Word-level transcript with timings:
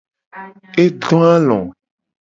E 0.83 0.85
do 1.01 1.17
alo. 1.35 1.59